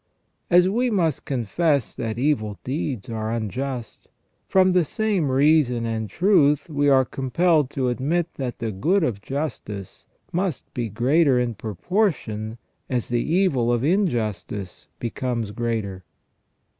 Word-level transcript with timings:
As 0.49 0.67
we 0.67 0.89
must 0.89 1.25
confess 1.25 1.93
that 1.93 2.17
evil 2.17 2.57
deeds 2.63 3.07
are 3.07 3.31
unjust, 3.31 4.07
from 4.47 4.71
the 4.71 4.83
same 4.83 5.29
reason 5.29 5.85
and 5.85 6.09
truth 6.09 6.67
we 6.71 6.89
are 6.89 7.05
compelled 7.05 7.69
to 7.69 7.87
admit 7.87 8.33
that 8.33 8.57
the 8.57 8.71
good 8.71 9.03
of 9.03 9.21
justice 9.21 10.07
must 10.33 10.73
be 10.73 10.89
greater 10.89 11.39
in 11.39 11.53
proportion 11.53 12.57
as 12.89 13.09
the 13.09 13.21
evil 13.21 13.71
of 13.71 13.83
injustice 13.83 14.87
becomes 14.97 15.51
greater. 15.51 16.03